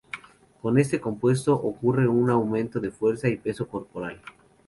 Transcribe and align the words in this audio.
Con 0.63 0.79
este 0.79 0.99
compuesto 0.99 1.53
ocurre 1.53 2.07
un 2.07 2.31
aumento 2.31 2.79
de 2.79 2.89
fuerza 2.89 3.27
y 3.29 3.37
peso 3.37 3.67
corporal. 3.67 4.19